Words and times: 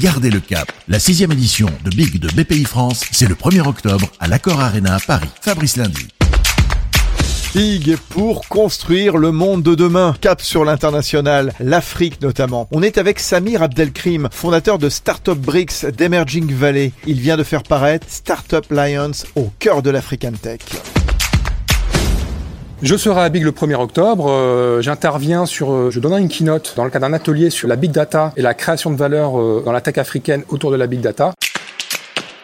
Gardez 0.00 0.30
le 0.30 0.40
cap. 0.40 0.72
La 0.88 0.98
sixième 0.98 1.32
édition 1.32 1.68
de 1.84 1.90
Big 1.90 2.18
de 2.18 2.28
BPI 2.28 2.64
France, 2.64 3.04
c'est 3.12 3.28
le 3.28 3.34
1er 3.34 3.60
octobre 3.60 4.10
à 4.20 4.26
l'Accor 4.26 4.58
Arena 4.58 4.96
Paris. 5.06 5.28
Fabrice 5.42 5.76
Lundi. 5.76 6.08
Big 7.54 7.96
pour 8.08 8.48
construire 8.48 9.18
le 9.18 9.32
monde 9.32 9.62
de 9.62 9.74
demain. 9.74 10.16
Cap 10.22 10.40
sur 10.40 10.64
l'international, 10.64 11.52
l'Afrique 11.60 12.22
notamment. 12.22 12.68
On 12.70 12.82
est 12.82 12.96
avec 12.96 13.20
Samir 13.20 13.62
Abdelkrim, 13.62 14.30
fondateur 14.32 14.78
de 14.78 14.88
Startup 14.88 15.38
Bricks 15.38 15.84
d'Emerging 15.84 16.50
Valley. 16.54 16.92
Il 17.06 17.20
vient 17.20 17.36
de 17.36 17.42
faire 17.42 17.62
paraître 17.62 18.06
Startup 18.08 18.64
Lions 18.70 19.12
au 19.36 19.52
cœur 19.58 19.82
de 19.82 19.90
l'African 19.90 20.32
Tech. 20.40 20.60
Je 22.82 22.96
serai 22.96 23.20
à 23.20 23.28
Big 23.28 23.44
le 23.44 23.52
1er 23.52 23.76
octobre. 23.76 24.26
Euh, 24.28 24.80
j'interviens 24.80 25.46
sur, 25.46 25.72
euh, 25.72 25.90
je 25.92 26.00
donnerai 26.00 26.20
une 26.20 26.28
keynote 26.28 26.74
dans 26.76 26.82
le 26.82 26.90
cadre 26.90 27.06
d'un 27.06 27.12
atelier 27.12 27.48
sur 27.48 27.68
la 27.68 27.76
big 27.76 27.92
data 27.92 28.32
et 28.36 28.42
la 28.42 28.54
création 28.54 28.90
de 28.90 28.96
valeur 28.96 29.40
euh, 29.40 29.62
dans 29.64 29.70
la 29.70 29.80
tech 29.80 29.98
africaine 29.98 30.42
autour 30.48 30.72
de 30.72 30.76
la 30.76 30.88
big 30.88 31.00
data. 31.00 31.32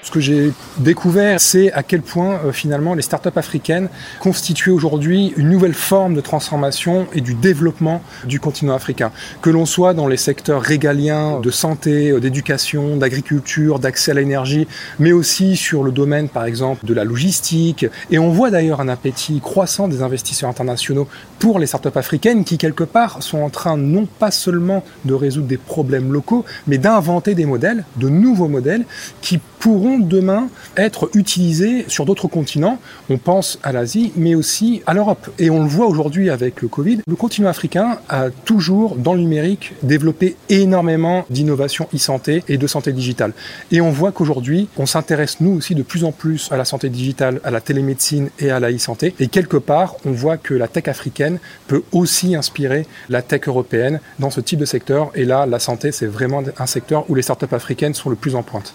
Ce 0.09 0.11
que 0.11 0.21
j'ai 0.21 0.55
découvert, 0.79 1.39
c'est 1.39 1.71
à 1.73 1.83
quel 1.83 2.01
point 2.01 2.41
euh, 2.43 2.51
finalement 2.51 2.95
les 2.95 3.03
startups 3.03 3.37
africaines 3.37 3.91
constituent 4.21 4.71
aujourd'hui 4.71 5.35
une 5.37 5.51
nouvelle 5.51 5.75
forme 5.75 6.15
de 6.15 6.23
transformation 6.23 7.07
et 7.13 7.21
du 7.21 7.35
développement 7.35 8.03
du 8.25 8.41
continent 8.41 8.75
africain. 8.75 9.13
Que 9.43 9.51
l'on 9.51 9.67
soit 9.67 9.93
dans 9.93 10.07
les 10.07 10.17
secteurs 10.17 10.63
régaliens 10.63 11.41
de 11.41 11.51
santé, 11.51 12.11
euh, 12.11 12.21
d'éducation, 12.21 12.97
d'agriculture, 12.97 13.81
d'accès 13.81 14.13
à 14.13 14.15
l'énergie, 14.15 14.67
mais 14.99 15.13
aussi 15.13 15.57
sur 15.57 15.85
le 15.85 15.93
domaine 15.93 16.31
par 16.31 16.47
exemple 16.47 16.87
de 16.87 16.95
la 16.95 17.05
logistique. 17.05 17.85
Et 18.11 18.19
on 18.19 18.31
voit 18.31 18.51
d'ailleurs 18.51 18.81
un 18.81 18.89
appétit 18.89 19.41
croissant 19.41 19.89
des 19.89 20.01
investisseurs 20.01 20.49
internationaux 20.49 21.07
pour 21.39 21.59
les 21.59 21.67
startups 21.67 21.97
africaines 21.97 22.45
qui 22.45 22.57
quelque 22.57 22.85
part 22.85 23.23
sont 23.23 23.43
en 23.43 23.51
train 23.51 23.77
non 23.77 24.07
pas 24.07 24.31
seulement 24.31 24.83
de 25.05 25.13
résoudre 25.13 25.49
des 25.49 25.59
problèmes 25.59 26.15
locaux, 26.15 26.47
mais 26.67 26.79
d'inventer 26.79 27.35
des 27.35 27.45
modèles, 27.45 27.85
de 27.97 28.09
nouveaux 28.09 28.49
modèles 28.49 28.87
qui 29.21 29.39
pourront 29.59 29.99
demain 29.99 30.49
être 30.77 31.11
utilisés 31.15 31.85
sur 31.89 32.05
d'autres 32.05 32.29
continents. 32.29 32.79
On 33.11 33.19
pense 33.19 33.59
à 33.63 33.73
l'Asie, 33.73 34.13
mais 34.17 34.35
aussi 34.35 34.83
à 34.87 34.95
l'Europe. 34.95 35.31
Et 35.39 35.51
on 35.51 35.63
le 35.63 35.69
voit 35.69 35.87
aujourd'hui 35.87 36.31
avec 36.31 36.63
le 36.63 36.69
Covid. 36.69 37.01
Le 37.07 37.17
continent 37.17 37.49
africain 37.49 37.99
a 38.09 38.31
toujours, 38.31 38.97
dans 38.97 39.15
le 39.15 39.21
numérique, 39.21 39.75
développé 39.83 40.37
énormément 40.49 41.25
d'innovations 41.31 41.89
e-santé 41.95 42.45
et 42.49 42.59
de 42.59 42.67
santé 42.67 42.93
digitale. 42.93 43.33
Et 43.73 43.81
on 43.81 43.91
voit 43.91 44.13
qu'aujourd'hui, 44.13 44.69
on 44.77 44.87
s'intéresse 44.87 45.41
nous 45.41 45.57
aussi 45.57 45.75
de 45.75 45.83
plus 45.83 46.05
en 46.05 46.13
plus 46.13 46.51
à 46.53 46.57
la 46.57 46.65
santé 46.65 46.89
digitale, 46.89 47.41
à 47.45 47.51
la 47.51 47.61
télémédecine 47.61 48.31
et 48.39 48.51
à 48.51 48.61
la 48.61 48.71
e-santé. 48.71 49.15
Et 49.19 49.29
quelque 49.29 49.57
part, 49.57 49.97
on 50.05 50.13
voit 50.13 50.37
que 50.37 50.55
la 50.55 50.69
tech 50.69 50.89
africaine 50.89 51.39
peut 51.67 51.83
aussi 51.93 52.35
inspirer 52.35 52.87
la 53.09 53.23
tech 53.23 53.43
européenne 53.47 54.01
dans 54.19 54.31
ce 54.31 54.41
type 54.41 54.59
de 54.59 54.65
secteur. 54.65 55.11
Et 55.15 55.25
là, 55.25 55.47
la 55.47 55.59
santé, 55.59 55.93
c'est 55.93 56.07
vraiment 56.07 56.43
un 56.59 56.67
secteur 56.67 57.05
où 57.09 57.15
les 57.15 57.23
startups 57.23 57.53
africaines 57.53 57.95
sont 57.95 58.11
le 58.11 58.17
plus 58.17 58.35
en 58.35 58.43
pointe. 58.43 58.75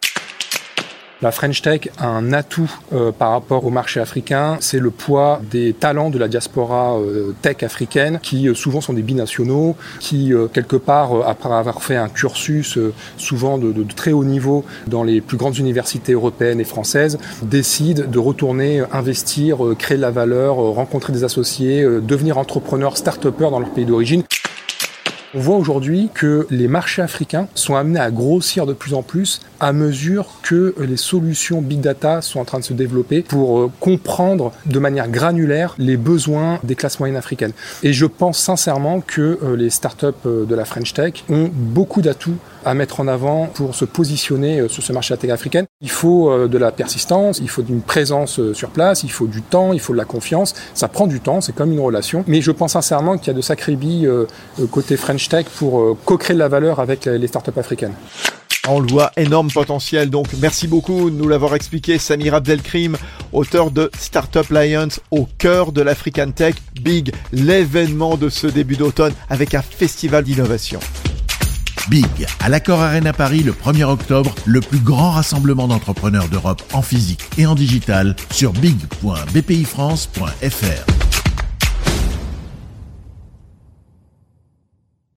La 1.24 1.32
French 1.32 1.62
Tech 1.62 1.88
a 2.00 2.08
un 2.10 2.34
atout 2.34 2.70
euh, 2.92 3.14
par 3.14 3.32
rapport 3.32 3.64
au 3.66 3.70
marché 3.70 4.02
africain, 4.02 4.58
c'est 4.60 4.80
le 4.80 4.92
poids 4.92 5.40
des 5.50 5.72
talents 5.72 6.10
de 6.10 6.18
la 6.20 6.28
diaspora 6.28 6.98
euh, 6.98 7.34
tech 7.42 7.64
africaine 7.64 8.20
qui 8.22 8.50
euh, 8.50 8.54
souvent 8.54 8.82
sont 8.82 8.92
des 8.92 9.04
binationaux, 9.04 9.78
qui 10.02 10.34
quelque 10.52 10.76
part, 10.76 11.26
après 11.26 11.50
avoir 11.54 11.82
fait 11.82 11.96
un 11.96 12.10
cursus 12.10 12.78
souvent 13.16 13.58
de, 13.58 13.72
de, 13.72 13.84
très 13.84 14.12
haut 14.12 14.26
niveau 14.26 14.66
dans 14.88 15.04
les 15.04 15.22
plus 15.22 15.38
grandes 15.38 15.58
universités 15.58 16.12
européennes 16.12 16.60
et 16.60 16.66
françaises, 16.66 17.18
décident 17.42 18.04
de 18.06 18.20
retourner 18.20 18.84
investir, 18.92 19.60
créer 19.80 19.96
de 19.96 20.02
la 20.02 20.12
valeur, 20.12 20.58
rencontrer 20.58 21.14
des 21.14 21.24
associés, 21.24 21.84
devenir 22.02 22.38
entrepreneurs, 22.38 22.98
start-upers 22.98 23.50
dans 23.50 23.60
leur 23.60 23.70
pays 23.70 23.86
d'origine. 23.86 24.24
On 25.36 25.40
voit 25.40 25.58
aujourd'hui 25.58 26.10
que 26.14 26.46
les 26.52 26.68
marchés 26.68 27.02
africains 27.02 27.48
sont 27.56 27.76
amenés 27.76 28.00
à 28.00 28.12
grossir 28.12 28.68
de 28.68 28.74
plus 28.74 28.94
en 28.94 29.02
plus 29.02 29.42
à 29.60 29.74
mesure 29.74 30.28
que 30.44 30.76
les 30.78 30.98
solutions 30.98 31.62
big 31.62 31.80
data 31.80 32.22
sont 32.22 32.40
en 32.40 32.46
train 32.46 32.60
de 32.60 32.64
se 32.64 32.74
développer 32.74 33.24
pour 33.24 33.60
euh, 33.60 33.72
comprendre 33.80 34.52
de 34.68 34.78
manière 34.78 35.10
granulaire 35.10 35.74
les 35.80 35.98
besoins 35.98 36.60
des 36.64 36.76
classes 36.76 37.00
moyennes 37.00 37.18
africaines. 37.18 37.54
Et 37.82 37.94
je 37.94 38.06
pense 38.06 38.38
sincèrement 38.38 39.02
que 39.02 39.40
euh, 39.42 39.56
les 39.56 39.72
startups 39.72 40.06
euh, 40.28 40.46
de 40.46 40.54
la 40.54 40.66
French 40.66 40.94
Tech 40.94 41.24
ont 41.30 41.50
beaucoup 41.52 42.02
d'atouts 42.02 42.38
à 42.64 42.76
mettre 42.76 43.00
en 43.00 43.08
avant 43.08 43.48
pour 43.48 43.74
se 43.74 43.86
positionner 43.86 44.68
sur 44.70 44.84
ce 44.84 44.94
marché 44.94 45.16
africain. 45.32 45.66
Il 45.84 45.92
faut 45.92 46.48
de 46.48 46.58
la 46.58 46.72
persistance, 46.72 47.40
il 47.40 47.50
faut 47.50 47.62
d'une 47.62 47.82
présence 47.82 48.40
sur 48.54 48.70
place, 48.70 49.04
il 49.04 49.12
faut 49.12 49.28
du 49.28 49.42
temps, 49.42 49.74
il 49.74 49.80
faut 49.80 49.94
de 49.94 49.98
la 49.98 50.06
confiance. 50.06 50.56
Ça 50.74 50.88
prend 50.88 51.08
du 51.08 51.20
temps, 51.20 51.42
c'est 51.42 51.54
comme 51.54 51.72
une 51.74 51.82
relation. 51.82 52.24
Mais 52.26 52.42
je 52.42 52.52
pense 52.52 52.72
sincèrement 52.72 53.18
qu'il 53.18 53.28
y 53.28 53.32
a 53.32 53.34
de 53.34 53.42
sacrés 53.42 53.76
billes 53.76 54.10
côté 54.72 54.96
French 54.96 55.28
Tech 55.28 55.46
pour 55.58 55.98
co-créer 56.06 56.36
de 56.36 56.40
la 56.40 56.48
valeur 56.48 56.80
avec 56.80 57.06
les 57.06 57.28
startups 57.28 57.58
africaines. 57.58 57.94
On 58.70 58.80
le 58.80 58.88
voit, 58.88 59.12
énorme 59.18 59.52
potentiel. 59.52 60.10
Donc, 60.10 60.28
merci 60.40 60.70
beaucoup 60.70 61.10
de 61.10 61.16
nous 61.18 61.28
l'avoir 61.28 61.54
expliqué. 61.54 61.98
Samir 61.98 62.34
Abdelkrim, 62.34 62.96
auteur 63.34 63.72
de 63.72 63.92
Startup 64.00 64.50
Lions 64.50 64.88
au 65.12 65.28
cœur 65.38 65.74
de 65.74 65.82
l'African 65.82 66.32
Tech 66.32 66.56
Big, 66.80 67.14
l'événement 67.34 68.16
de 68.16 68.30
ce 68.30 68.48
début 68.48 68.78
d'automne 68.78 69.12
avec 69.30 69.54
un 69.54 69.62
festival 69.62 70.24
d'innovation. 70.24 70.80
Big, 71.90 72.06
à 72.40 72.50
l'Accord 72.50 72.82
Arena 72.82 73.14
Paris 73.14 73.44
le 73.44 73.52
1er 73.52 73.84
octobre, 73.84 74.34
le 74.46 74.62
plus 74.62 74.80
grand 74.80 75.12
rassemblement 75.12 75.68
d'entrepreneurs 75.68 76.30
d'Europe 76.30 76.64
en 76.74 76.82
physique 76.82 77.22
et 77.38 77.46
en 77.46 77.54
digital 77.56 78.16
sur 78.32 78.54
big.bpifrance.fr. 78.54 81.03